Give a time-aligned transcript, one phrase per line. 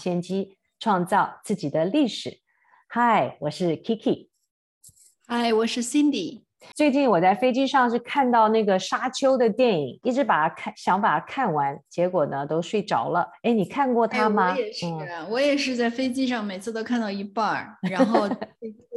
[0.00, 2.40] 先机，创造自己的历史。
[2.88, 4.28] 嗨，我是 Kiki。
[5.26, 6.44] 嗨，我是 Cindy。
[6.74, 13.28] 最近我在飞机上是看到那个沙丘的电影，一直把它看，想把它看完，结果呢都睡着了。
[13.42, 14.48] 哎，你看过它吗？
[14.48, 18.34] 哎、我也是、嗯，我也是在飞机上，每次都看到一半儿，然后就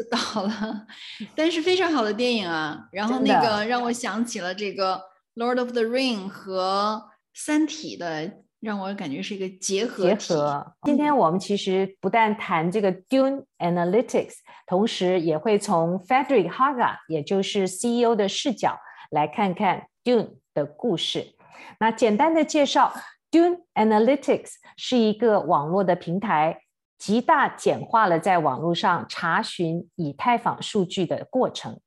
[0.10, 0.88] 倒了。
[1.36, 4.96] 但是非常好的电影啊，然后那个让我想起了这个
[5.36, 8.40] 《Lord of the Ring》和《三体》的。
[8.64, 10.16] 让我感觉是一个结合。
[10.16, 10.74] 结合。
[10.84, 18.80] 今天我们其实不但谈这个 Dune Analytics，同时也会从 Frederick Haga，也就是 CEO 的视角
[19.12, 21.36] 来看看 Dune 的故事。
[21.82, 22.94] 那简单的介绍
[23.30, 26.62] ，Dune Analytics 是一个网络的平台，
[26.98, 31.82] 极大简化了在网络上查询以太坊数据的过程。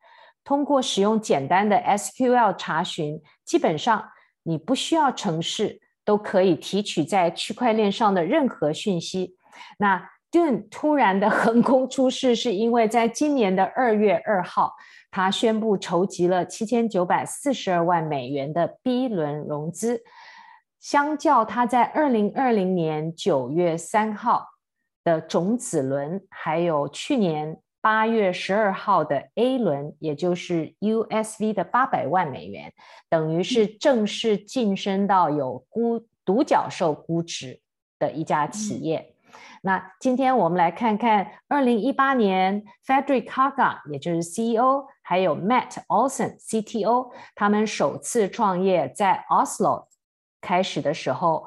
[0.44, 4.10] 通过使用简单的 SQL 查询，基本上
[4.42, 5.80] 你不需要程式。
[6.06, 9.36] 都可以提取在区块链上的任何讯息。
[9.78, 14.72] 那 Dune 突然的横空出世，是因为在今年的二月二号，
[15.10, 20.02] 他宣布筹集了七千九百四十二万美元的 B 轮融资，
[20.80, 24.46] 相较他在二零二零年九月三号
[25.04, 27.58] 的种子轮，还有去年。
[27.86, 32.72] 八月十二号的 A 轮，也就是 USV 的八百万美元，
[33.08, 37.60] 等于是正式晋升到有估独角兽估值
[38.00, 39.14] 的一家企业。
[39.22, 39.38] 嗯。
[39.62, 49.86] 那今天我们来看看二零一八年 Frederick Haga，也就是 CEO，还有 Matt Olson CTO，他们首次创业在 Oslo
[50.40, 51.46] 开始的时候，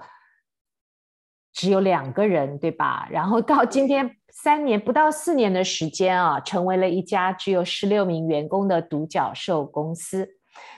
[1.59, 3.05] 只有两个人，对吧？
[3.11, 4.15] 然后到今天。
[4.31, 10.29] 三年不到四年的时间啊，成为了一家只有十六名员工的独角兽公司。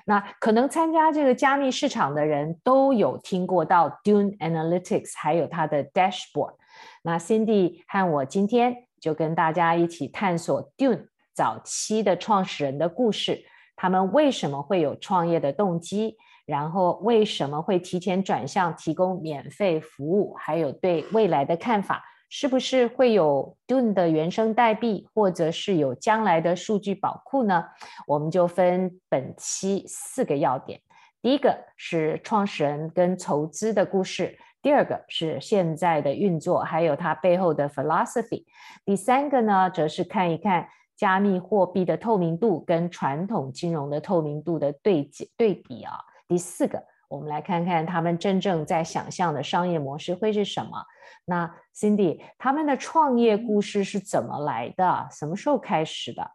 [0.05, 6.55] 那可能参加这个加密市场的人都有听过到 Dune Analytics，还有它的 Dashboard。
[7.03, 13.43] 那 Cindy 和我今天就跟大家一起探索 Dune 早期的创始人的故事，
[13.75, 22.03] 他们为什么会有创业的动机，然后为什么会提前转向提供免费服务，还有对未来的看法。
[22.33, 27.65] 是不是会有 Dune 的原生代币，或者是有将来的数据宝库呢？
[28.07, 30.79] 我们就分本期四个要点：
[31.21, 34.27] 第一个是创始人跟筹资的故事；
[34.61, 38.45] 第二个是现在的运作，还有它背后的 philosophy；
[38.85, 45.95] 第三个呢，则是看一看加密货币的透明度跟传统金融的透明度的对比对比啊；
[46.31, 46.81] 第四个。
[47.09, 50.85] 我们来看看他们真正在想象的商业模式会是什么。
[51.25, 55.09] 那 Cindy，他们的创业故事是怎么来的？
[55.11, 56.31] 什么时候开始的？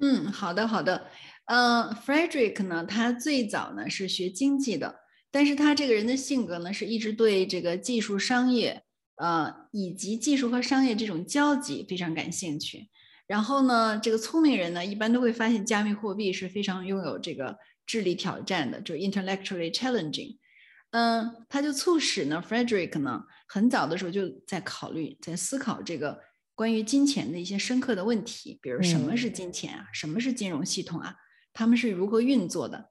[0.00, 1.08] 嗯，好的，好的。
[1.46, 5.00] 呃，Frederick 呢，他最早呢是学经济的，
[5.32, 8.84] 但是他这个人的性格呢，是一直对这个技术、商业，
[9.16, 12.88] 呃，以及技术和商业这种交集非常感兴趣。
[13.26, 17.58] 然后呢，这个聪明人呢，一般都会发现加密货币是非常拥有这个。
[17.86, 20.38] 智力挑战的，就 intellectually challenging，
[20.90, 26.20] 嗯，他就促使呢，Frederick 呢，很早的时候就在考虑，在思考这个
[26.54, 31.16] 关于金钱的一些深刻的问题，比如什么是金钱啊，什么是金融系统啊，
[31.52, 32.90] 他们是如何运作的。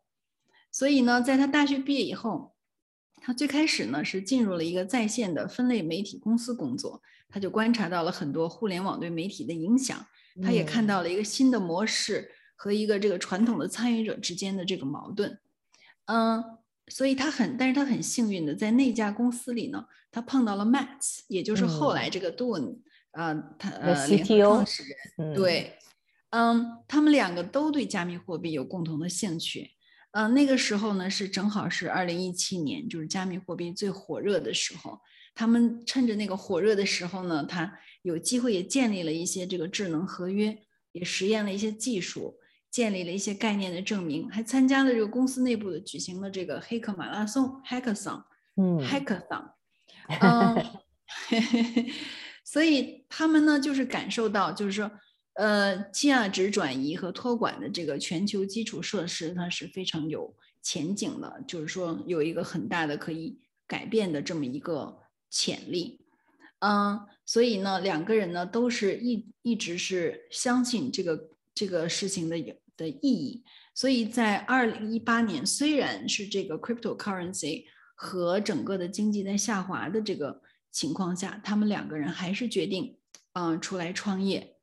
[0.72, 2.56] 所以呢，在他大学毕业以后，
[3.22, 10.06] 他最开始呢是进入了一个在线的分类媒体公司工作，他就观察到了很多互联网对媒体的影响，
[10.44, 12.30] 他也看到了一个新的模式。
[12.64, 15.38] 和一个这个传统的参与者之间的这个矛盾，
[16.06, 16.42] 嗯，
[16.88, 22.78] 所以他很，但是他很幸运的在那家公司里呢，他碰到了 Matt，也就是后来这个 Dune，
[23.12, 24.82] 呃，他呃联合创始
[25.18, 25.74] 人，对，
[26.30, 29.72] 嗯，他们两个都对加密货币有共同的兴趣，
[30.12, 35.02] 嗯，那个时候呢是正好是二零一七年，就是加密货币最火热的时候，
[35.36, 40.58] 他们趁着那个火热的时候呢，他有机会也建立了一些这个智能合约，
[40.94, 42.40] 也实验了一些技术。
[42.74, 48.24] 建立了一些概念的证明，还参加了这个公司内部的举行了这个黑客马拉松 （Hackathon）。
[48.58, 49.52] 嗯，Hackathon。
[50.20, 50.66] 嗯，
[52.44, 54.90] 所以他们呢，就是感受到，就是说，
[55.34, 64.98] 呃，价值转移和托管的这个全球基础设施，它是非常有前景的，就是说有一个很大的可以改变的这么一个
[65.30, 66.02] 潜力。
[66.58, 72.56] 嗯，所以呢，两个人呢，都是一一直是相信这个这个事情的有。
[72.76, 73.44] 的意义，
[73.74, 77.66] 所以在二零一八年，虽然是这个 cryptocurrency
[77.96, 80.42] 和整个的经济在下滑的这个
[80.72, 82.98] 情况下，他们两个人还是决定，
[83.34, 84.56] 嗯、呃，出来创业。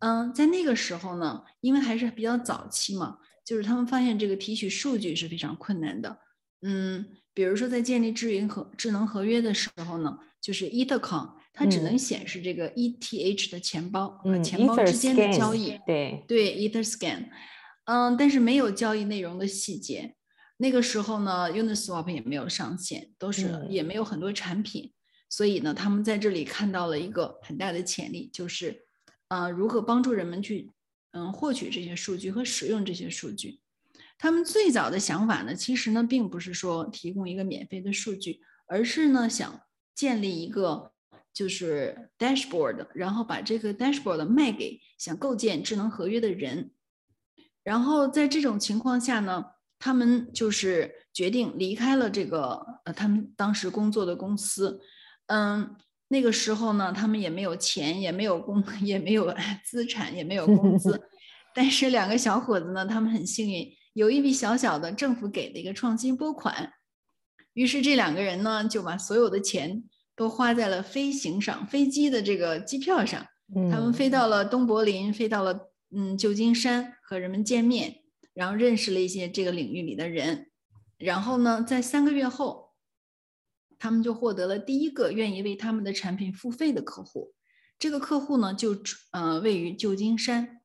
[0.00, 6.18] 嗯，在那个时候呢，因为还是比较早期嘛，就是他们发现这个提取数据是非常困难的。
[6.62, 7.04] 嗯，
[7.34, 15.72] 比如说在建立智云和智能合约的时候呢，就是 EtherCon，它只能显示这个 ETH 的钱包和钱包之间的交易。
[15.72, 17.28] 嗯、对对，EtherScan。
[17.90, 20.14] 嗯，但是没有交易内容的细节。
[20.58, 24.92] 那个时候呢，Uniswap 也没有上线，都是也没有很多产品，嗯、
[25.30, 28.84] 所以呢，他们在这里看到了一个很大的潜力，就是。
[29.30, 30.70] 呃，如何帮助人们去
[31.12, 33.60] 嗯获取这些数据和使用这些数据？
[34.16, 39.60] 他们最早的想法呢，其实呢，并不是说提供一个免费的数据，而是呢，想
[39.94, 40.92] 建立一个
[41.34, 46.70] 就是 dashboard，然后把这个 dashboard 卖给想构建智能合约的人。
[47.64, 49.44] 然后在这种情况下呢，
[49.78, 54.80] 他们就是决定离开了这个呃他们当时工作的公司，
[55.26, 55.76] 嗯。
[56.10, 59.30] 那个时候呢，他们也没有钱，也没有工， 也没有
[59.62, 60.98] 资产，也没有工资。
[61.54, 66.72] 但是两个小伙子呢，他们很幸运，有一笔小小的政府给的一个创新拨款。
[67.52, 69.84] 于是这两个人呢，就把所有的钱
[70.16, 73.26] 都花在了飞行上，飞机的这个机票上。
[73.70, 78.02] 他们飞到了东柏林，飞到了嗯旧金山，和人们见面，
[78.34, 80.50] 然后认识了一些这个领域里的人。
[80.96, 82.68] 然后呢，在三个月后。
[83.80, 87.32] 他们就获得了第一个愿意为他们的产品付费的客户，
[87.78, 88.76] 这个客户呢就
[89.12, 90.60] 呃位于旧金山。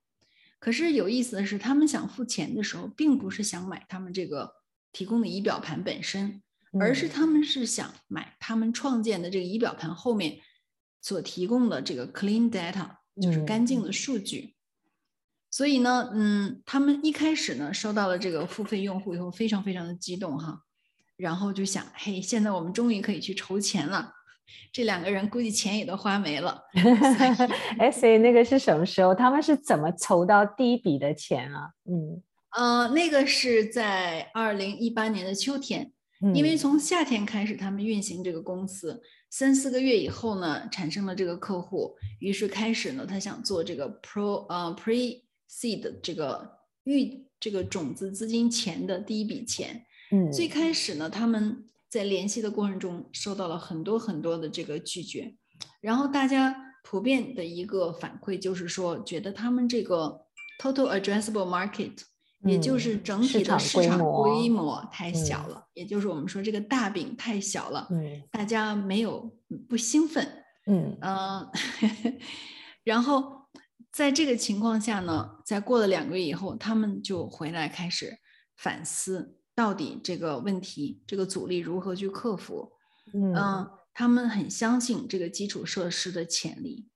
[0.57, 4.55] 可是有意思的是，他们想付钱的时候，并不是想买他们这个
[4.91, 6.41] 提供的仪表盘本身，
[6.79, 10.39] 而是他们是想买他们创建的这个仪表盘后面
[10.99, 14.52] 所提供的这个 clean data，就是干净的数据。
[15.53, 20.63] 所以呢，嗯，他们一开始呢收到了这个付费用户以后，非常非常的激动哈。
[21.15, 24.11] 然后就想，嘿，现在我们终于可以去筹钱了。
[24.71, 26.59] 这两个人估计钱也都花没了。
[27.77, 29.13] 哎，所以那个是什么时候？
[29.13, 31.69] 他们是怎么筹到第一笔的钱啊？
[31.85, 32.23] 嗯，
[32.57, 35.91] 呃，那个是在二零一八年的秋天，
[36.25, 45.21] 嗯，因为从夏天开始他们运行这个公司，三四个月以后呢，产生了这个客户，于是开始呢，他想做这个 pro 呃 pre
[45.53, 49.85] seed 这个预这个种子资金钱的第一笔钱。
[50.11, 55.35] 嗯最开始呢，他们在联系的过程中受到了很多很多的这个拒绝，
[55.81, 60.25] 然后大家普遍的一个反馈就是说，觉得他们这个
[60.61, 61.93] total addressable market，
[62.43, 67.87] 也就是整体的市场规模太小了，也就是我们说这个大饼太小了，
[68.31, 69.33] 大家没有
[69.67, 70.27] 不兴奋，
[70.67, 70.95] 嗯。
[71.01, 71.49] 嗯，
[72.83, 73.42] 然后
[73.93, 78.17] 在这个情况下呢，在过了两个月以后，他们就回来开始
[78.57, 79.37] 反思。
[79.55, 82.71] 到底这个问题，这个阻力如何去克服？
[83.13, 86.89] 嗯，嗯，他们很相信这个基础设施的潜力，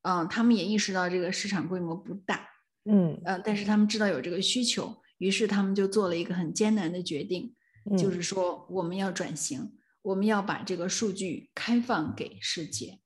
[0.00, 2.48] 嗯，他们也意识到这个市场规模不大，
[2.86, 7.54] 嗯，呃，但是他们知道有这个需求，于是他们就做了一个很艰难的决定，
[7.98, 13.00] 就是说我们要转型，我们要把这个数据开放给世界，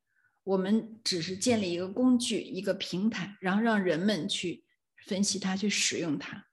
[0.44, 4.64] 我们只是建立一个工具，一个平台，然后让人们去
[5.06, 6.46] 分析它，去使用它。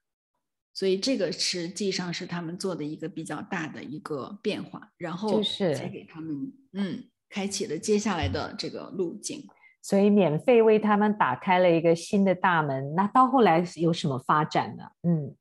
[0.72, 9.46] 所以这个实际上是他们做的一个比较大的一个变化，然后才给他们嗯开启了接下来的这个路径。
[9.82, 12.94] 所以免费为他们打开了一个新的大门。
[12.94, 14.84] 那到后来有什么发展呢？
[15.02, 15.34] 嗯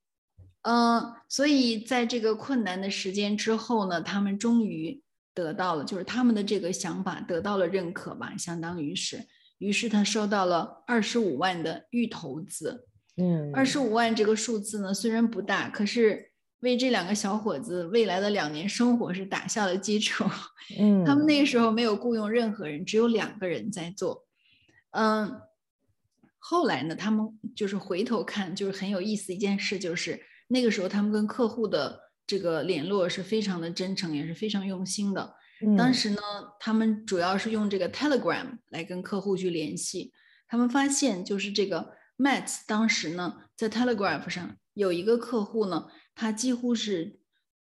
[0.63, 5.01] 嗯、呃，所以在这个困难的时间之后呢，他们终于
[5.39, 9.25] 得到了，就是他们的这个想法得到了认可吧，相当于是。
[9.59, 12.87] 于是他收到了二十五万的预投资。
[13.17, 16.31] 嗯，二十五万这个数字呢，虽然不大，可是
[16.61, 20.23] 为这两个小伙子未来的两年生活是打下了基础。
[20.79, 24.25] 嗯，他们那个时候没有雇佣任何人，只有两个人在做。
[24.91, 25.41] 嗯，
[26.37, 35.33] 后来呢，他们就是回头看，就是很有意思一件事，就是那个时候他们跟客户的这个联络是非常的真诚，也是非常用心的。
[35.75, 36.21] 当时呢，
[36.59, 40.13] 他们主要是用这个 Telegram 来跟客户去联系，
[40.47, 41.97] 他们发现就是这个。
[42.21, 47.21] Matt 当时呢，在 Telegraph 上有一个客户呢，他几乎是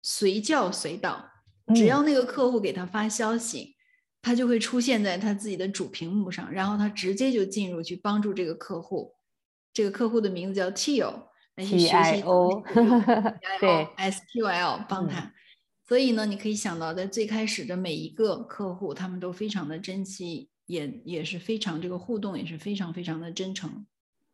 [0.02, 1.30] 随叫随到，
[1.76, 3.76] 只要那个客户给他发消息，嗯，
[4.22, 9.16] 他就会出现在他自己的主屏幕上，然后他直接就进入去帮助这个客户。
[9.74, 12.64] 这个客户的名字叫 Tio，来去学习 T-I-O，
[13.60, 15.34] 对，SQL 帮他。
[15.88, 23.86] 所以呢，你可以想到，在最开始的每一个客户，他们都非常的珍惜，也也是非常这个互动也是非常非常的真诚。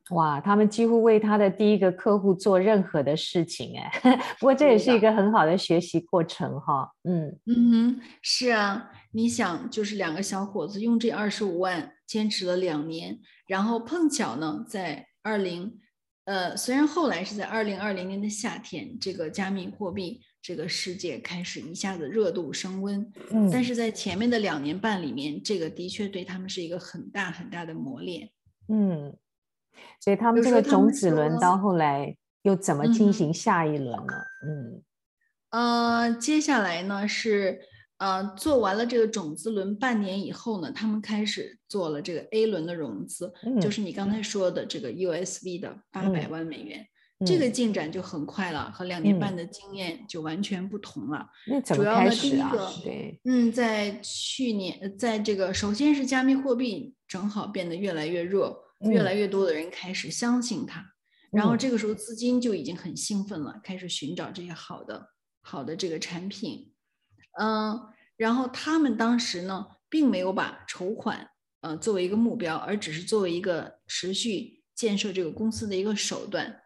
[0.10, 3.90] 哇，他们几乎为他的第一个客户做任何的事情哎，
[4.38, 6.92] 不过这也是一个很好的学习过程哈。
[7.04, 15.80] 嗯嗯哼，是啊，你想，就是两个小伙子用这二十五万坚持了两年，然后碰巧呢，在二零
[16.26, 28.30] 呃，虽然后来是在二零二零年的夏天，这个加密货币这个世界开始一下子热度升温，嗯，但是在前面的两年半里面，这个的确对他们是一个很大很大的磨练，
[28.68, 29.16] 嗯。
[30.00, 34.14] 所以他们这个种子轮到后来又怎么进行下一轮呢？
[34.46, 34.84] 嗯，
[35.50, 37.60] 呃，接下来呢是
[38.04, 46.86] 呃做完了这个种子轮半年以后呢，他们开始做了这个 A 轮的融资，嗯、就是你刚才说的这个 USV 的八百万美元，
[47.20, 51.26] 嗯、这个进展就很快了，和两年半的经验就完全不同了。
[51.48, 58.62] 那、嗯、主要呢，第一个，对，嗯，在去年，在这个首先是加密货币正好变得越来越热。
[58.92, 65.08] 越来越多的人开始相信他，嗯、然后这个时候资金就已经很兴奋了，嗯、开始寻找这些好的、
[65.42, 66.74] 好的这个产品。
[67.40, 67.80] 嗯，
[68.18, 71.30] 然后他们当时呢，并没有把筹款
[71.62, 76.62] 呃作为一个目标，而只是作为一个持续建设这个公司的一个手段。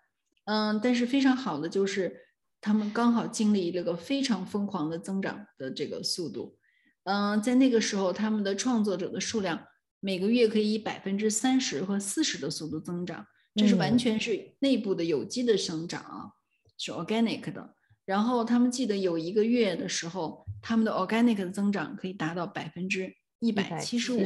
[0.45, 2.15] 嗯，但是非常好的就是
[2.61, 6.57] 他们刚好经历了一个非常疯狂的增长的这个速度。
[7.03, 9.67] 嗯，在那个时候，他们的创作者的数量。
[9.99, 13.25] 每个月可以以百分之三十和四十的速度增长，
[13.55, 17.75] 这是完全是内部的有机的生长啊，嗯、是 organic 的。
[18.07, 24.23] 然后他们记得有一个月的时候，他们的 organic 的增长可以达到百分之一百七十五。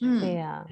[0.00, 0.66] 嗯，对呀，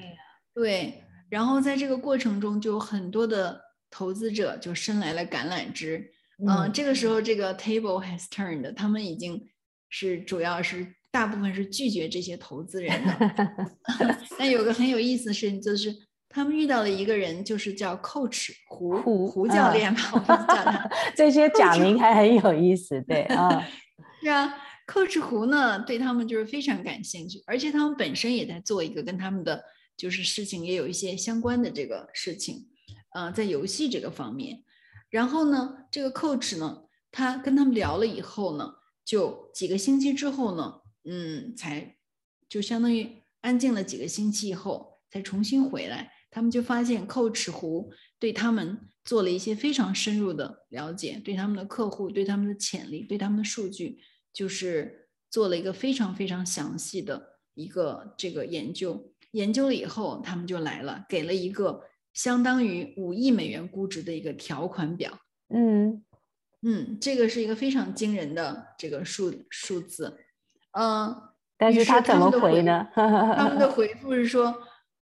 [0.55, 1.05] 对。
[1.29, 6.11] 然后在这个过程中，就有很多的投资者就伸来了橄榄枝。
[6.45, 9.49] 嗯、呃，这个时候这个 table has turned，他们已经
[9.91, 10.95] 是主要是。
[11.11, 13.17] 大部分是拒绝这些投资人的，
[14.39, 15.91] 但有个很有意思的事情，就是
[16.29, 20.91] 他们遇到了一个人，就是叫 Coach 胡胡胡教练嘛，我们叫他。
[21.17, 23.67] 这些假名还很有意思，对啊，
[24.21, 24.55] 是啊
[24.87, 29.65] ，Coach 胡呢，对他们就是非常感兴趣，而且他们本身也在做一个跟他们的
[29.97, 32.67] 就是事情也有一些相关的这个事情，
[33.15, 34.63] 呃，在游戏这个方面。
[35.11, 40.81] 然后呢，这个 Coach 呢，他跟他们聊了以后呢，就几个星期之后呢。
[41.11, 41.97] 嗯，才
[42.51, 46.13] 就相当于安静了几个星期以后，才重新回来。
[46.31, 53.99] 他们就发现，Coach 胡对他们做了一些非常深入的了解，对他们的客户、对他们的潜力、对他们的数据，
[54.33, 59.13] 就是做了一个非常非常详细的一个这个研究。
[59.33, 61.83] 研究了以后，他们就来了，给了一个
[62.13, 65.19] 相当于五亿美元估值的一个条款表。
[65.49, 66.03] 嗯
[66.63, 70.19] 嗯，这个是一个非常惊人的这个数数字。
[70.73, 71.15] 嗯，
[71.57, 72.89] 但是他怎么回呢？
[72.95, 74.55] 他们的回复是说，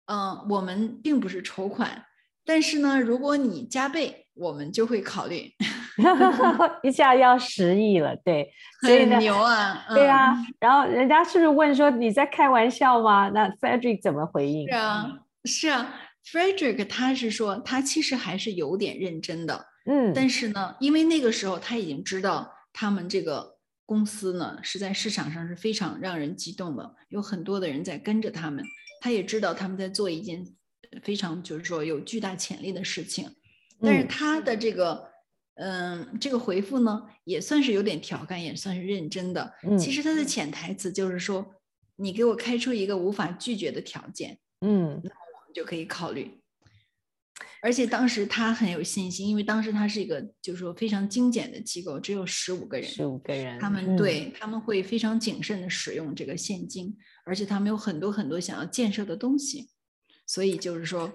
[0.06, 2.04] 嗯，我们并不是筹款，
[2.44, 5.50] 但是呢，如果你加倍，我们就会考虑。
[6.82, 8.50] 一下要十亿了，对，
[8.82, 10.34] 很牛啊， 对啊。
[10.58, 13.28] 然后人家是不是问说你在开玩笑吗？
[13.30, 14.68] 那 Frederick 怎么回应？
[14.68, 15.94] 是啊，是啊
[16.26, 23.54] ，Frederick 他是说他其实还是有点认真的，嗯，但是呢，因为那个时候他已经知道他们这个。
[23.86, 28.64] 公司呢是在市场上是非常让人激动的，有很多的人在跟着他们。
[29.04, 30.42] 他也知道他们在做一件
[31.02, 33.30] 非常就是说有巨大潜力的事情。
[33.82, 35.10] 但是他的这个
[35.56, 39.52] 嗯、呃、这个回复呢也算是有点调侃，也算是认真的。
[39.78, 41.44] 其实他的潜台词就是说，
[41.96, 46.40] 你给我开出一个无法拒绝的条件，嗯，那我们就可以考虑。
[47.60, 59.70] 而且当时他很有信心，因为当时他是一个就是说非常精简的机构，只有十五个人，十五个人，他们对、嗯、他们会非常谨慎的使用这个现金，而且他们有很多很多想要建设的东西，
[60.26, 61.12] 所以就是说，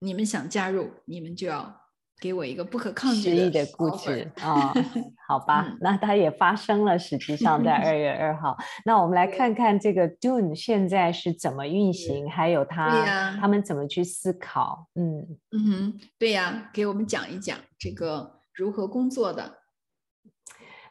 [0.00, 1.86] 你们想加入，你们就要。
[2.18, 4.72] 给我一个不可抗拒的估值啊，
[5.28, 6.98] 好吧，嗯、那它也发生了。
[6.98, 14.88] 实际上在二月二号，那我们来看看这个 Dune 现在是怎么运行，嗯、还有它、啊、他们怎么去思考。
[14.94, 19.58] 嗯嗯哼，对呀，给我们讲一讲这个如何工作的。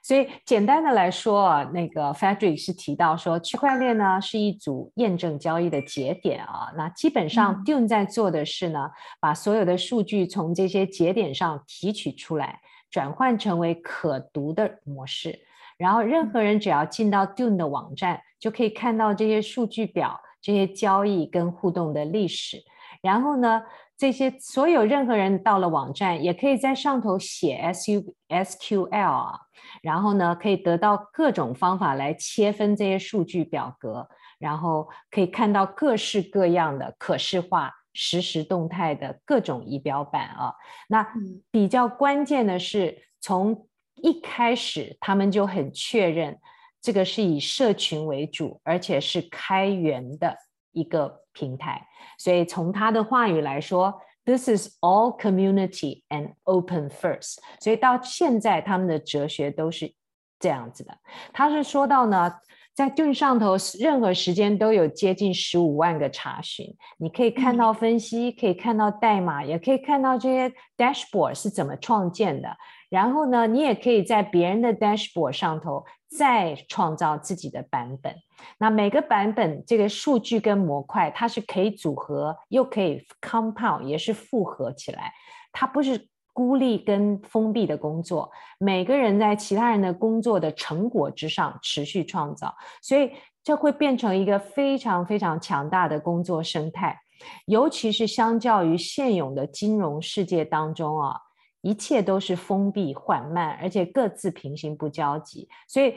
[0.05, 6.71] 所以简单的来说啊，那个 Frederick 是提到说，区块链呢是一组验证交易的节点啊。
[6.77, 12.59] 那基本上 Dune 在做的是呢，把所有的数据从这些节点上提取出来，
[12.91, 15.39] 转换成为可读的模式，
[15.75, 22.59] 然后任何人只要进到 Dune 的网站，就可以看到这些数据表、这些交易跟互动的历史。
[23.01, 23.63] 然后呢，
[23.97, 29.39] 这些所有任何人到了网站，也可以在上头写 S U S Q L 啊。
[29.81, 40.53] 然后呢，可以得到各种方法来切分这些数据表格，然后可以看到各式各样的可视化实时动态的各种仪表板啊。
[40.87, 41.07] 那
[41.49, 46.37] 比较关键的是，从一开始他们就很确认，
[46.81, 50.37] 这个是以社群为主，而且是开源的
[50.71, 51.79] 一个平台。
[52.17, 57.35] 所以从他的话语来说，This is all community and open first。
[57.59, 59.93] 所以到现在他们的哲学都是
[60.39, 60.97] 这样子的。
[61.31, 62.31] 他是说到呢。
[62.75, 72.49] 在 Dune 上头，任何时间都有接近十五万个查询，你可以看到分析，可以看到代码，也可以看到这些 dashboard 是怎么创建的。
[72.89, 78.13] 然后呢，你也可以在别人的 dashboard 上头再创造自己的版本。
[78.57, 85.13] 那每个版本这个数据跟模块，它是可以组合，又可以 compound，也是复合起来，
[85.53, 86.09] 它不是。
[86.35, 93.09] 孤立跟封闭的工作，每个人在其他人的工作的成果之上持续创造，所以
[93.41, 96.99] 这会变成一个非常非常强大的工作生态。
[97.45, 101.17] 尤其是相较于现有的金融世界当中啊，
[101.61, 105.47] 一切都是封闭、缓慢，而且各自平行不交集。
[105.69, 105.95] 所以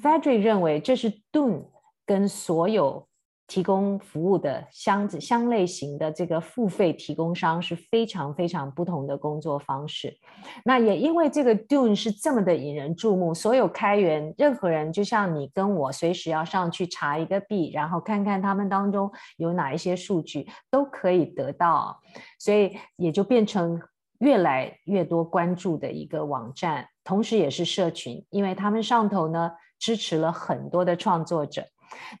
[0.00, 1.64] Frederick 认为这是 Dune
[2.06, 3.08] 跟所有。
[3.46, 10.16] 提供服务的相相类型的这个付费提供商是非常非常不同的工作方式。
[10.64, 22.00] 那也因为这个 Dune 是这么的引人注目，所有开源任何人，就像你跟我，随时要上去查一个币，然后看看他们当中有哪一些数据都可以得到，
[22.38, 23.78] 所以也就变成
[24.20, 31.66] 越来越多关注的一个网站，同时也是社群，因为他们上头呢支持了很多的创作者。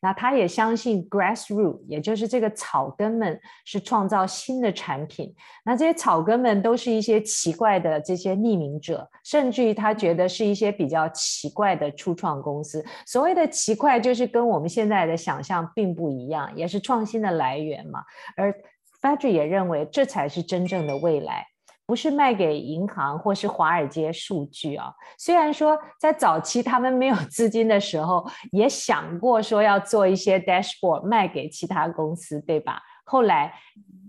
[0.00, 5.34] 那他也相信 grassroot，也就是这个草根们是创造新的产品。
[5.64, 12.84] 那这些草根们都是一些奇怪的这些匿名者，甚至于他觉得是一些比较奇怪的初创公司。
[13.06, 18.00] 所谓的奇怪，就是跟我们现在的想象并不一样，也是创新的来源嘛。
[18.36, 18.54] 而
[19.00, 21.46] Frederick 也认为，这才是真正的未来。
[21.84, 24.92] 不是卖给银行或是华尔街数据啊。
[25.18, 32.80] 虽然说在早期他们没有资金的时候，也想过说要做一些 dashboard 卖给其他公司，对吧？
[33.04, 33.52] 后来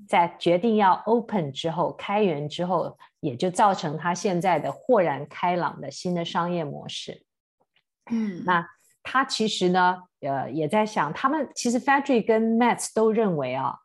[0.08, 7.24] 在决定要 open 之后，开源之后，也就造成他现在的豁然开朗的新的商业模式。
[8.12, 8.66] 嗯，那
[9.02, 13.76] 他其实呢，呃，也在想，他们其实 Frederick 跟 Matt 都认为啊，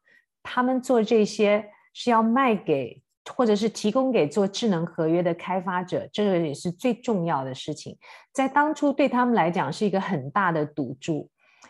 [0.42, 3.02] 他们做这些是要卖给。
[3.34, 7.96] 或者是提供给做智能合约的开发者，这个也是最重要的事情。
[8.32, 11.28] 在当初对他们来讲是一个很大的赌注，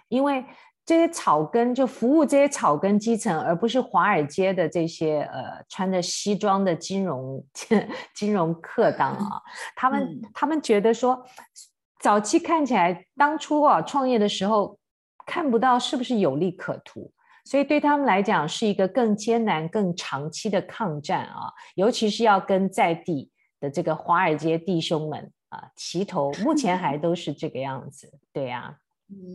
[0.08, 0.44] 因为
[0.84, 7.44] 这些草根就服务这些草根基层，而不是华尔街的这些呃穿着西装的金融
[8.14, 9.40] 金融客当啊。
[9.76, 11.22] 他们他们觉得说，
[12.00, 14.78] 早期看起来当初啊创业的时候
[15.26, 17.12] 看不到是不是有利可图。
[17.48, 28.76] 所以对他们来讲是一个更艰难、更长期的抗战啊，尤其是要跟在地的这个华尔街弟兄们啊齐头，目前还 都是这个样子，对呀、啊，
[29.08, 29.34] 嗯，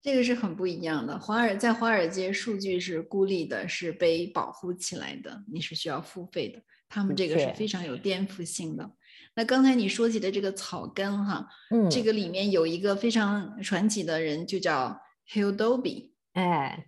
[0.00, 1.18] 这个是很不一样的。
[1.18, 6.58] 华尔在华尔街，数据是孤立的，是被保护起来的，你是需要付费的。
[6.88, 8.90] 他们这个是非常有颠覆性的。
[9.34, 14.98] 那刚才你说起的这个草根哈，嗯，这个里面有一个非常传奇的人，就叫
[15.30, 16.86] Hill Dobie 哎。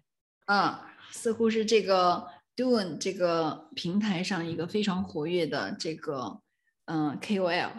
[0.52, 0.74] 嗯，
[1.12, 6.40] 似乎是这个 Dune 这个平台上一个非常活跃的这个
[6.86, 7.70] 嗯 KOL。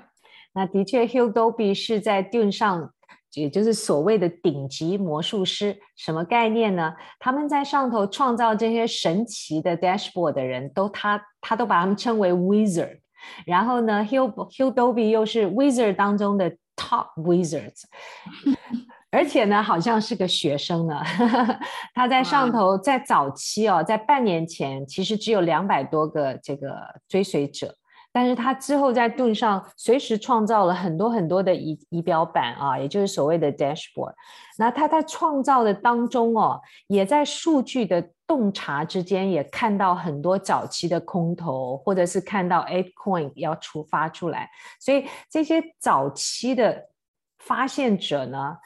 [0.53, 2.93] 那的确，Hugh Dobie 是在 Dune 上，
[3.33, 5.77] 也就是所谓的顶级魔术师。
[5.97, 6.93] 什么概念呢？
[7.19, 13.01] 他们在上头创造这些神奇的 dashboard 的人都他他都把他们称为 Wizard。
[13.45, 17.83] 然后呢，Hugh Hugh Dobie 又是 Wizard 当中的 Top Wizards。
[19.11, 21.01] 而且呢，好像是个学生呢。
[21.93, 26.75] 他在上头，在早期哦，在半年前，其实只有两百多个这个
[27.07, 27.75] 追随者。
[28.13, 34.13] 但是他之后在 Dune 上随时创造了很多很多的仪仪表板啊，也就是所谓的 dashboard。
[34.57, 44.49] 那他在创造的当中哦，也在数据的洞察之间，也看到很多早期的空头，或者是看到 ApeCoin 要出发出来。
[44.79, 46.89] 所以这些早期的
[47.39, 48.57] 发现者呢，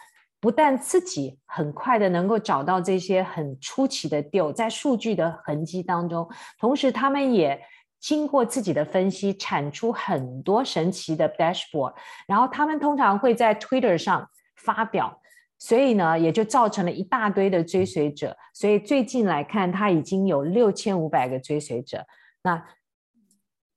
[0.45, 6.29] 不但自己很快的能够找到这些很出奇的 due 在数据的痕迹当中，
[6.59, 7.59] 同时他们也
[7.99, 11.95] 经过自己的分析，产出很多神奇的 dashboard，
[12.27, 15.19] 然后他们通常会在 Twitter 上发表，
[15.57, 18.37] 所以呢，也就造成了一大堆的追随者。
[18.53, 22.05] 所以最近来看，他已经有六千五百个追随者。
[22.43, 22.63] 那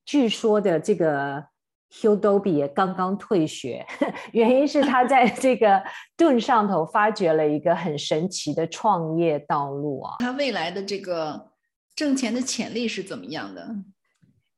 [0.05, 1.47] 据说的这个。
[1.91, 3.87] Hugh Dobie 也刚刚退学，
[4.33, 5.83] 原因是他在这个
[6.17, 10.17] Dune 上头发掘了一个很神奇的创业道路啊。
[10.19, 11.51] 他未来的这个
[11.95, 13.69] 挣钱的潜力是怎么样的？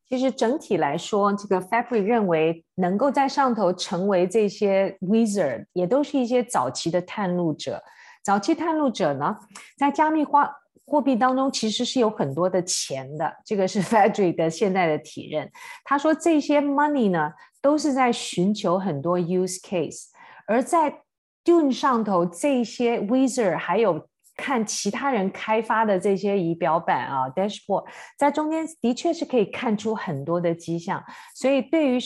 [0.09, 7.81] 其实整体来说，这个 Fabric 认为能够在上头成为这些 Wizard，也都是一些早期的探路者。
[8.25, 9.37] 早期探路者呢，
[9.79, 10.47] 在加密货
[10.91, 13.33] 货币当中其实是有很多的钱的。
[13.45, 15.49] 这个是 Fabric 的现在的体认。
[15.85, 20.09] 他说这些 money 呢，都是在寻求很多 use case，
[20.47, 21.03] 而在
[21.45, 24.09] Dune 上头这些 Wizard 还有。
[24.37, 27.85] 看其他人开发的这些仪表板啊，dashboard，
[28.17, 31.05] 在中间的确是可以看出很多的迹象。
[31.35, 31.99] 所以，对于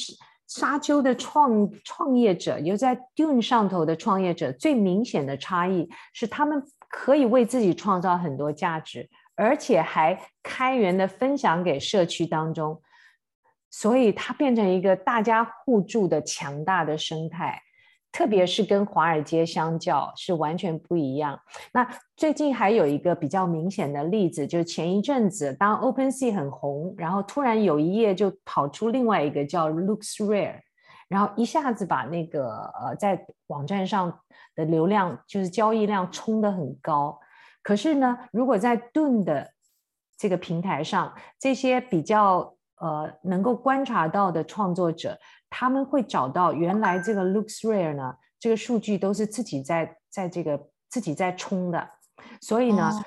[0.49, 6.61] 沙丘的创创业者，有在 Dune 上头的创业者，最明显的差异是，他们
[6.97, 12.81] 可以为自己创造很多价值，而且还开源的分享给社区当中，
[13.69, 17.61] 所以它变成一个大家互助的强大的生态。
[18.13, 21.37] 特别是跟华尔街相较是完全不一样。
[21.73, 21.85] 那
[22.17, 30.61] 最近还有一个比较明显的例子，就是前一阵子当 OpenSea 很红，然后突然有一页就跑出另外一个叫 LooksRare，
[31.15, 34.21] 然后一下子把那个呃在网站上
[34.57, 37.21] 的流量就是交易量冲得很高。
[37.63, 39.53] 可是呢，如果在 Dune 的
[40.19, 45.17] 这个平台上，这些比较呃能够观察到的创作者。
[45.57, 51.89] 他们会找到原来这个 LooksRare 呢，这个数据都是自己在在这个自己在冲的，
[52.41, 53.05] 所以呢，哦、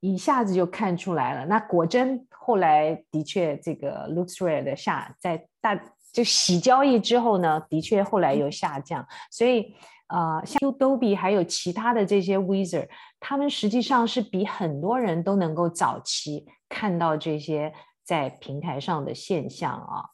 [0.00, 1.46] 一下子就看出来了。
[1.46, 5.80] 那果真后来的确这个 LooksRare 的下在大
[6.14, 9.06] 就洗交易之后呢，的确后来又下降。
[9.30, 9.74] 所以
[10.06, 17.72] 呃，像 Adobe 还有其他的这些 Wizard，他们实际上是比很多人都能够早期看到这些
[18.04, 20.13] 在平台上的现象啊。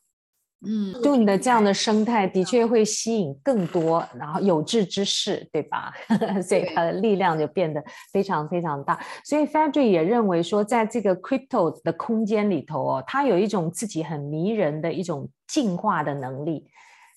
[0.66, 5.90] 嗯，Dune 的这样的生态的确会吸引更多然后有志之士，对吧？
[6.46, 9.00] 所以它的力量就变得非常非常大。
[9.24, 16.66] 所以 Fabric 也认为说，在这个 Crypto 的空间里头哦，它有一种自己很迷人的一种进化的能力。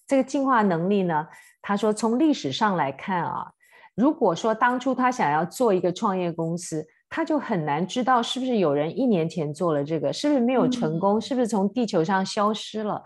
[0.07, 1.27] 这个进化能力呢，
[1.61, 3.51] 他说从历史上来看啊，
[3.93, 6.85] 如果说当初他想要做一个创业公司。
[7.15, 13.03] 他就很难知道是不是有人一年前做了这个，是不是没有成功，是不是从地球上消失了？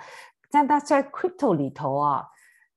[0.49, 2.25] 但他在 crypto 里头啊，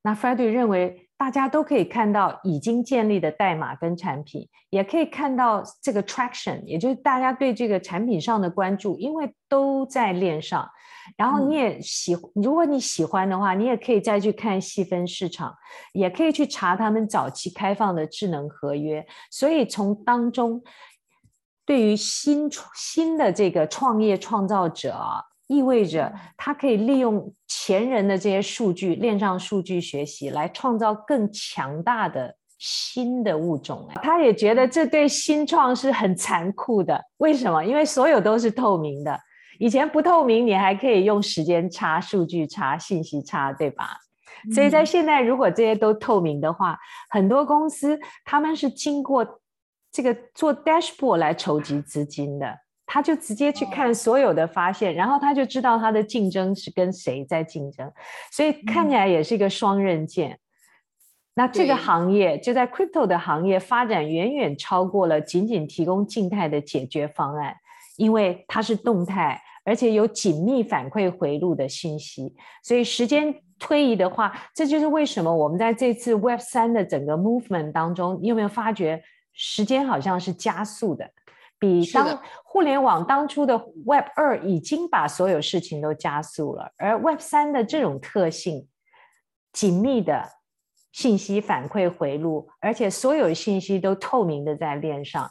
[0.02, 10.68] 那 Freddy 认为大家都可以看到已经建立的代码跟产品，也可以看到这个 traction，也就是大家对这个产品上的关注，因为都在链上。
[11.16, 15.54] 然后你也喜，如果你喜欢的话，你也可以再去看细分市场，
[15.92, 20.62] 也可以去查他们早期开放的智能合约，所以从当中。
[21.66, 33.88] 对于新新的这个创业创造者啊，意味着他可以利用前人的这些数据，链上数据学习，来创造更强大的新的物种。
[33.96, 37.04] 他也觉得这对新创是很残酷的。
[37.16, 37.64] 为什么？
[37.64, 39.18] 因为所有都是透明的，
[39.58, 43.96] 以前不透明，你还可以用时间差、数据差、信息差，对吧？
[44.54, 46.78] 所以在现在，如果这些都透明的话，
[47.10, 49.40] 很多公司他们是经过。
[49.92, 52.56] 这个做 dashboard 来筹集资金的，
[52.92, 57.88] 他就直接去看所有的发现，然后他就知道他的竞争是跟谁在竞争，
[58.32, 60.40] 所以看起来也是一个双刃剑。
[61.34, 67.54] 那这个行业就在 crypto 的行业发展远远超过了仅仅提供静态的解决方案，
[67.96, 72.34] 因为它是动态，而且有紧密反馈回路的信息。
[72.64, 79.00] 所以时间推移的话，这就是为什么我们在这次 Web 三的整个 movement 当中，你有没有发觉？
[79.32, 81.08] 时间好像是加速的，
[81.60, 88.66] 比当互联网当初的 Web 二已经把所有事情都加速了，而 Web 三的这种特性，
[89.52, 90.26] 紧密的
[90.90, 95.30] 信息反馈回路，而且所有信息都透明的在链上。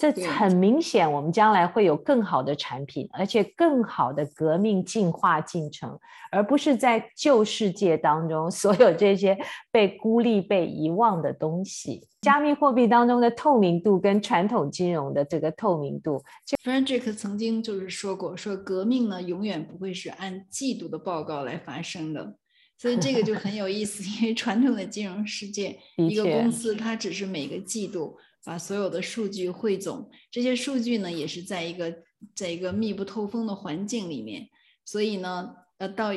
[0.00, 5.98] 这很明显，我们将来会有更好的产品，而且更好的革命进化进程，
[6.32, 9.36] 而不是在旧世界当中 所有这些
[9.70, 12.08] 被孤立、被遗忘的东西。
[12.22, 16.22] 加密货币当中的透明度跟传统金融的这个透明度
[16.64, 22.36] ，Frederick 曾经就是说过，说革命呢永远不会是按季度的报告来发生的，
[22.78, 28.16] 所以这个就很有意思，因为传统的金融世界，一个公司它只是每个季度。
[28.44, 32.02] 把所有的数据汇总，这些数据呢，也是在一个
[32.34, 34.48] 在一个密不透风的环境里面，
[34.84, 36.10] 所以呢，呃，到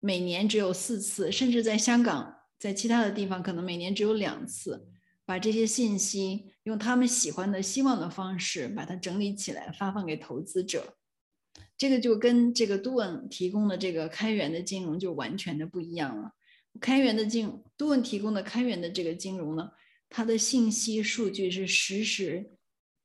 [0.00, 4.86] 每年只有四次，甚至在香港，在其他的地方可能每年只有两次，
[5.24, 10.96] 把这些信息用他们喜欢的、希望的方式把它整理起来，发放给投资者。
[11.76, 16.32] 这个就跟这个 Dune 提供的这个开源的金融就完全的不一样了。
[16.80, 19.70] 开源的金 Dune 提供的开源的这个金融呢，
[20.16, 22.52] 它的信息数据是实时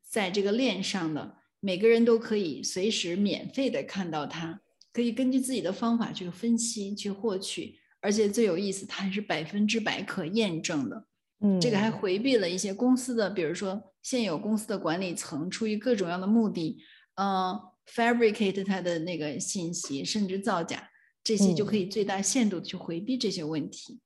[0.07, 4.61] 在这个链上的，每个人都可以随时免费的看到它，
[4.93, 11.07] 可以根据自己的方法去分析、去获取，而且最有意思，它还是百分之百可验证的。
[11.39, 16.77] 嗯，这个还回避了一些公司的，比如说现有公司的管理层出于各种各样的目的，
[17.15, 20.87] 嗯、呃，fabricate 它的那个信息，甚至造假，
[21.23, 23.99] 这些就可以最大限度的去回避这些问题。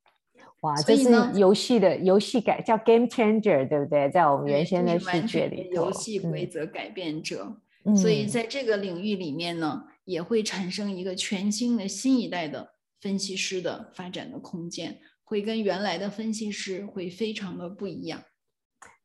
[0.64, 4.10] 哇，这是游戏的游戏改叫 game changer，对不对？
[4.10, 7.58] 在我们原先的世界里，游戏规则改变者。
[7.86, 18.24] 嗯、所以在这个领域里面呢，也会产生一个全新的新一代的分析师的发展的空间，会跟原来的分析师会非常的不一样。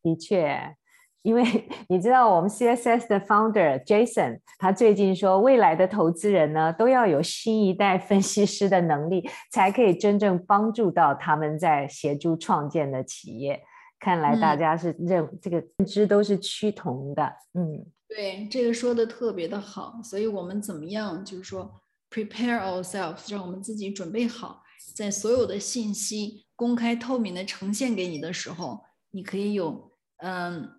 [0.01, 0.77] 的确。
[1.23, 1.43] 因为
[1.89, 13.61] 你知道，我们 CSS 的 founder Jason，他最近说，未来的投资人呢，都要有新一代分析师的能力，才可以真正帮助到他们在协助创建的企业。
[13.99, 17.33] 看来大家是认、嗯、这个认知都是趋同的。
[17.55, 20.01] 嗯，对，这个说的特别的好。
[20.05, 24.63] 所以我们怎么样，就是说 prepare ourselves，让我们自己准备好，
[24.95, 30.78] 在所有的信息公开透明的呈现给你的时候，你可以有嗯。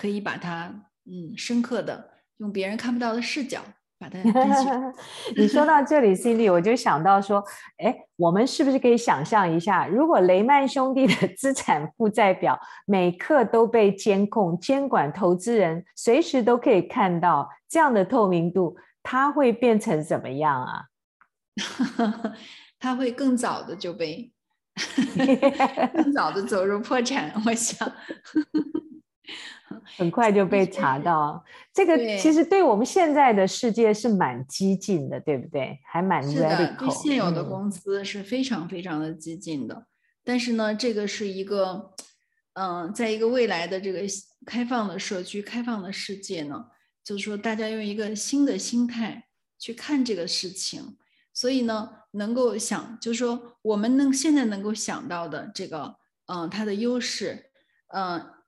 [0.00, 0.72] 可以把它，
[1.04, 2.08] 嗯，深刻的
[2.38, 3.60] 用别人看不到的视角
[3.98, 4.18] 把它。
[5.36, 7.44] 你说到这里， Cindy，我就想到说，
[7.76, 20.84] 哎，我们是不是可以想象一下，如果雷曼兄弟的资产负债表每刻都被监控、监管，投资人随时都可以看到这样的透明度，它会变成怎么样啊？
[22.78, 24.32] 它会更早的就被
[25.92, 27.86] 更早的走入破产，我想。
[29.96, 35.78] 很快就被查 到，这个其实对我们现在的世界是蛮激进的，对不对？
[35.84, 36.78] 还蛮 radical。
[36.78, 39.86] 对现有的公司是非常非常的激进的，嗯、
[40.24, 41.94] 但是呢，这个是一个，
[42.54, 44.00] 嗯、呃，在一个未来的这个
[44.44, 46.66] 开放的社区、开放的世界呢，
[47.04, 50.96] 就是说大家用一个新的心态去看这个事情，
[51.32, 55.94] 所以呢，能够想，就是说我们能现在能够想到的这个，
[56.26, 57.50] 嗯、呃，它的优势，
[57.94, 58.39] 嗯、呃。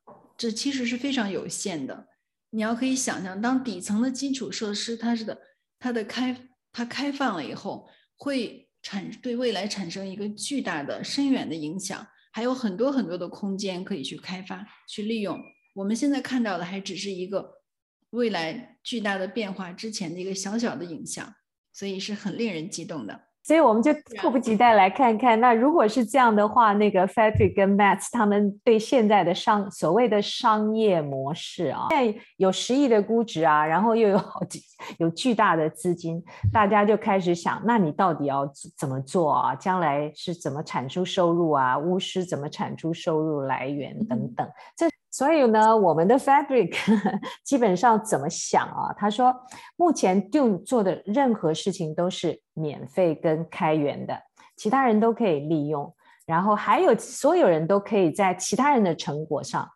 [0.42, 2.08] 这其实是非常有限的。
[2.50, 5.40] 你要可以想象，当底层的基础设施它是的，
[5.78, 15.40] 它的开它开放了以后，会产对未来产生一个巨大的、深远的影响，还有很多很多的空间可以去开发、去利用。
[15.76, 17.62] 我们现在看到的还只是一个
[18.10, 21.32] 未来巨大的变化之前的一个小小的影响，
[21.72, 23.28] 所以是很令人激动的。
[23.42, 34.60] 所以我们就迫不及待来看看，那如果是这样的话，那个 Frederick 跟 Matt 他们对现在的商所谓的商业模式啊，现在有十亿的估值啊，然后又有好几
[34.98, 39.54] 有巨大的资金，大家就开始想，那你到底要怎么做啊？
[39.56, 41.76] 将来是怎么产出收入啊？
[41.76, 44.86] 巫师怎么产出收入来源等等，这。
[45.12, 46.74] 所以呢，我们的 Fabric
[47.44, 48.90] 基本上怎么想啊？
[48.96, 49.32] 他说，
[49.76, 54.18] 目前 Dune 做的任何事情都是免费跟开源的，
[54.56, 55.94] 其他人都可以利用，
[56.24, 59.68] 然后还有所有人都可以在其他人的成果上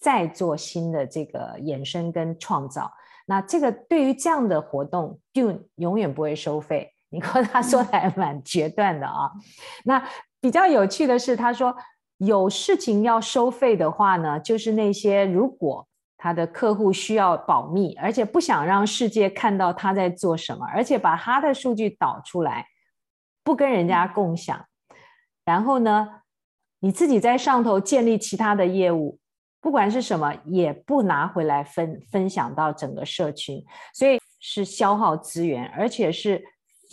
[0.00, 2.90] 再做新的这个衍生跟创造。
[3.26, 6.94] 那这个对于这样的活动，Dune 永远不会收费。
[7.10, 9.30] 你看他说的还蛮决断的啊。
[9.84, 10.02] 那
[10.40, 11.76] 比较有趣的是，他说。
[12.24, 22.66] 有事情要收费的话呢，就是那些如果他的客户需要保密，而且不想让世界看到他在做什么，而且把他的数据导出来，
[23.42, 24.64] 不跟人家共享，
[25.44, 26.22] 然后呢，
[26.78, 29.18] 你自己在上头建立其他的业务，
[29.60, 36.40] 不管是什么，也不拿回来分分享到整个社群，所以是消耗资源，而且是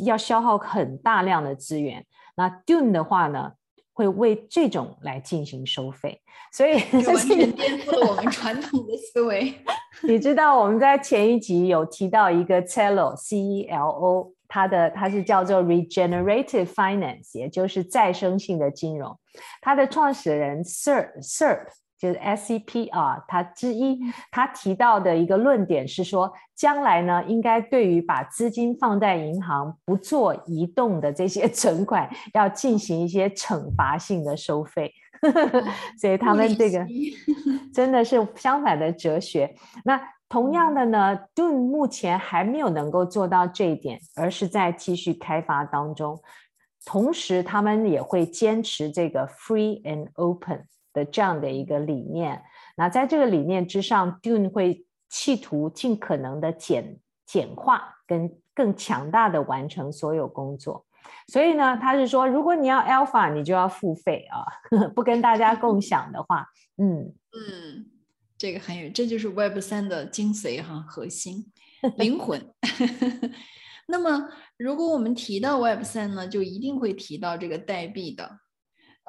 [0.04, 2.04] 要消耗很大量的资源。
[2.36, 3.52] 那 Dune 的话呢，
[4.00, 6.22] 会为这种来进行收费，
[6.54, 9.54] 所以这完全颠覆了我们 传统的思维。
[10.04, 19.20] 你知道我们在前一集有提到一个 Celo C E L O，它的它是叫做 Regenerative Finance，也就是再生性的金融。
[19.60, 21.68] 它的创始人 Sir Sir。
[22.00, 24.00] 就是 SCP 啊它之一，
[24.32, 34.94] 他提到的一个论点是说，将来呢，应该对于把资金放在银行不做移动的这些存款，要进行一些惩罚性的收费。
[36.00, 36.88] 所以他们这个
[37.74, 39.54] 真的是相反的哲学。
[39.84, 46.22] 那同样的呢，Dune 目前还没有能够做到这一点，而是在继续开发当中。
[46.86, 50.66] 同时，他们也会坚持这个 Free and Open。
[51.00, 52.44] 的这样的一个理念，
[52.76, 60.86] 那在这个理念之上，Dune 会企图尽可能的简简化跟更强大的完成所有工作。
[61.28, 64.44] 所以呢，他是说，如果你要 Alpha，你就要付费啊，
[64.94, 66.46] 不跟大家共 享的话，
[66.78, 67.86] 嗯嗯，
[68.38, 71.52] 这个很有，这就是 Web 三的精髓哈，核心
[71.98, 72.46] 灵 魂。
[73.88, 78.40] 那么，如果我们提到 Web 三呢，就一定会提到这个代币的。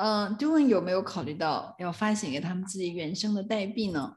[0.02, 4.16] 嗯，Dune 有没有考虑到要发行给他们自己原生的代币呢？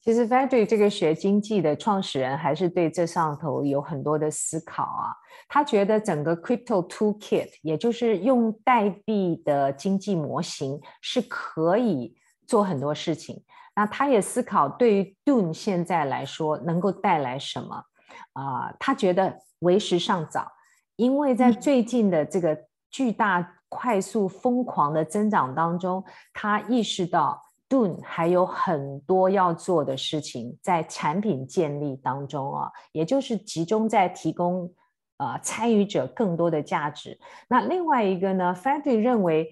[0.00, 5.14] 其实 Frederick 这个学经济的创始人还是对这上头有很多的思考啊。
[5.48, 13.44] 他觉得整个 Crypto Toolkit，也就是用代币的经济模型，是可以做很多事情。
[13.76, 17.84] 那他也思考，对于 Dune 现在来说能够带来什么
[18.32, 18.76] 啊、呃？
[18.80, 20.50] 他觉得为时尚早，
[20.96, 22.58] 因为在最近的这个
[22.90, 34.72] 巨大、快速、疯狂的增长当中，他意识到 Dun 还有很多要做的事情，在产品建立当中啊，也就是集中在提供、
[35.18, 37.18] 呃、参与者更多的价值。
[37.48, 39.50] 那另外一个呢，Frederick 认为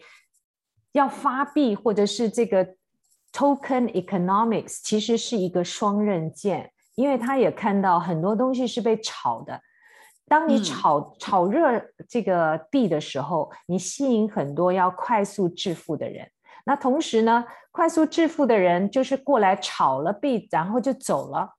[0.93, 2.75] 要发币或者是这个。
[3.37, 9.61] Token economics 其实是一个双刃剑，因为他也看到很多东西是被炒的。
[10.29, 16.29] 当你炒、嗯、炒热这个币的时候，你吸引很多要快速致富的人。
[16.67, 21.55] 那同时呢，快速致富的人就是过来炒了币，然后就走了。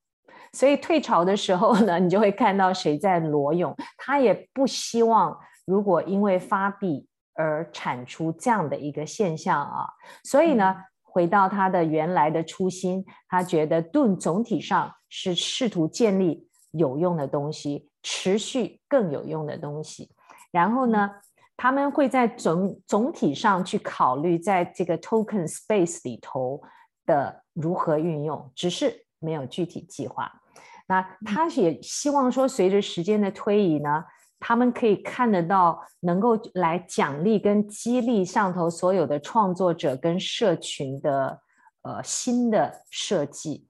[0.54, 3.76] 所以退潮的时候呢，你就会看到谁在裸泳。
[3.98, 9.88] 他也不希望如果因为发币而产出这样的一个现象啊。
[10.24, 10.76] 所以呢。
[10.78, 10.84] 嗯
[11.16, 20.12] 回到他的原来的初心，他觉得 Dune 总体上是试图建立有用的东西，持续更有用的东西。
[20.52, 21.10] 然后呢，
[21.58, 26.62] 他们会在总总体上去考虑在这个 token space 里头
[27.08, 30.32] 的如何运用，只是没有具体计划。
[30.88, 34.06] 那他也希望说，随着时间的推移呢。
[34.38, 41.42] 他们可以看得到，能够来奖励跟激励上头所有的创作者跟社群的
[41.82, 43.66] 呃新的设计。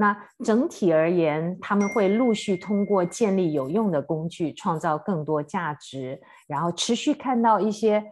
[0.00, 8.04] 那整体而言，他们会陆续通过建立有用的工具，创造更多价值，然后持续看到一些。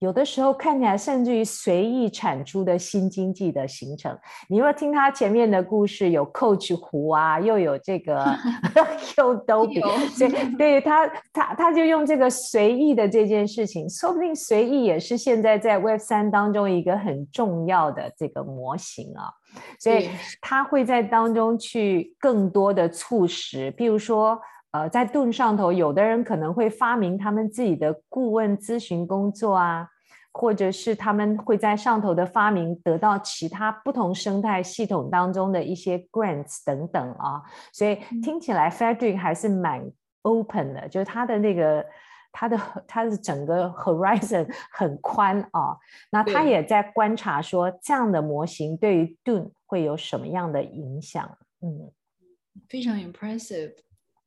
[0.00, 4.14] 有的时候看起来甚至于随意产出的新经济的形成。
[4.50, 8.22] 你若听他前面的故事，有 Coach 湖啊，又有这个
[9.16, 9.80] 又都比，
[10.14, 19.32] 所以对他他他就用这个随意的这件事情，说不定随意也是现在在 Web 三当中一个很重要的这个模型啊。
[19.78, 20.08] 所以
[20.40, 24.40] 他会在当中去更多的促使，比如说。
[24.74, 29.88] 呃，在 Dune 上头，有的人可能会发明他们自己的顾问咨询工作啊，
[30.32, 37.40] 或者是他们会在上头的发明得到其他不同生态系统当中的一些 grants 等等啊，
[37.72, 39.80] 所以听起来 Frederick 还是蛮
[40.22, 41.86] open 的，嗯、就是他的那个
[42.36, 45.78] 他的他的整个 horizon 很宽啊。
[46.10, 51.38] 那他也在观察说，这样的模型对于 Dune 会有什么样的影响？
[51.62, 51.92] 嗯，
[52.68, 53.74] 非常 impressive。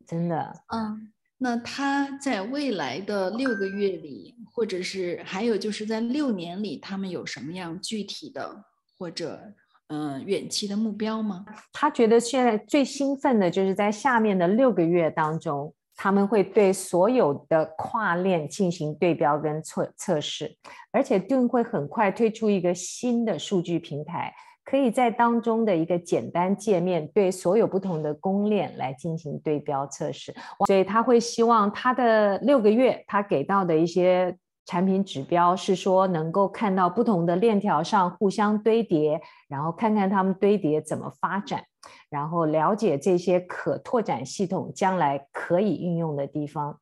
[0.07, 8.63] 真的，嗯，那他在未来的六个月里，或者是还有就是在六年里，他们有什么样具体的
[8.97, 9.53] 或者
[9.89, 11.45] 嗯远期的目标吗？
[11.73, 20.55] 他觉得现在最兴奋的就是在下面的六个月当中，他们会对所有的跨链进行对标跟测测试，
[20.93, 24.33] 而且 Dune 会很快推出一个新的数据平台。
[24.69, 41.63] 可以在当中的一个简单界面，对所有不同的公链来进行对标测试，所以他会希望他的六个月，他给到的一些产品指标是说，能够看到不同的链条上互相堆叠，然后看看他们堆叠怎么发展，
[42.09, 46.79] 然后了解这些可拓展系统将来可以运用的地方。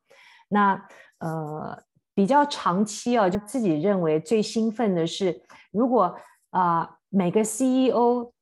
[0.48, 0.86] 那
[1.18, 1.82] 呃
[2.14, 6.16] 比较长期哦，就自己认为最兴奋的是，如果
[6.50, 6.92] 啊。
[7.08, 8.32] 每个 CEO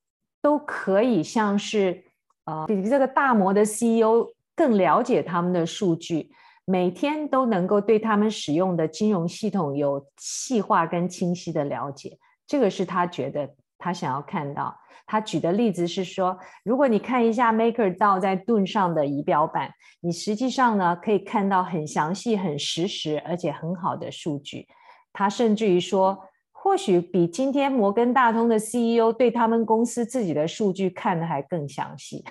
[0.40, 2.02] 都可以像是，
[2.46, 6.32] 呃，比这个大摩的 CEO 更了解他们的数据，
[6.64, 12.18] 每天都能够对他们使用的金融系统有细化跟清晰的了解。
[12.46, 13.54] 这个是他觉得
[13.84, 14.74] 他想要看到。
[15.06, 19.70] 他举的例子是说，如果你看一下 MakerDAO 在盾上的仪表板，
[20.00, 24.66] 你实际上呢可以看到很详细、很实时而且很好的数据。
[25.12, 26.18] 他甚至于说。
[26.66, 32.24] 或许比今天摩根大通的 CEO 对他们公司自己的数据看得还更详细。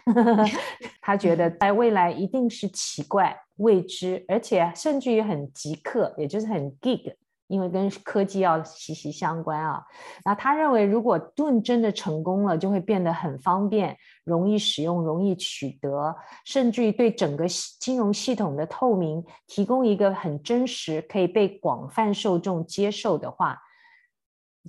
[0.99, 7.13] 他觉得在未来一定是奇怪、未知，而且甚至于很极客，也就是很 geek，
[7.47, 9.83] 因为跟科技要息息相关啊。
[10.25, 16.15] 那他认为，如果盾真的成功了，就会变得很方便、容易使用、容易取得，
[16.45, 17.45] 甚至于对整个
[17.79, 23.57] 金融系统的透明提供一个很真实、可以被广泛受众接受的话。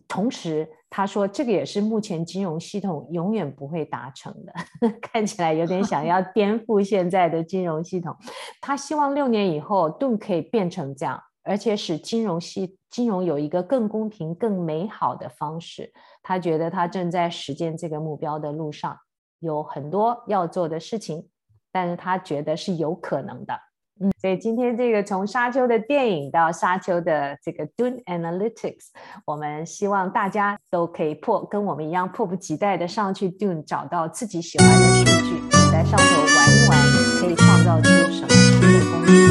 [0.08, 4.52] 同时，他说这个也是目前金融系统永远不会达成的，
[5.00, 8.14] 看起来有点想要颠覆现在的金融系统。
[8.60, 15.92] 他希望六年以后盾可以变成这样，而且使金融系金融有一个更公平、更美好的方式。
[16.22, 18.98] 他觉得他正在实践这个目标的路上，
[19.40, 21.28] 有很多要做的事情，
[21.70, 23.54] 但是他觉得是有可能的。
[24.00, 28.86] 嗯，所以今天这个从沙丘的电影到沙丘的这个 Dune Analytics，
[29.24, 35.40] 我们希望大家都可以迫跟我们一样迫不及待的上去 Dune 找到自己喜欢的数据，
[35.70, 36.78] 在上头玩一玩，
[37.20, 39.23] 可以创造出什么新的工具。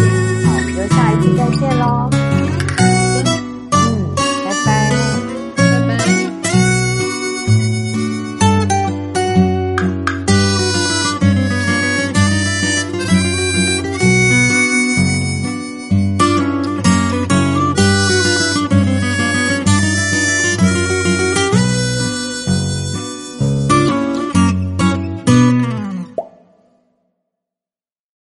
[0.84, 2.33] 们下一期再见喽。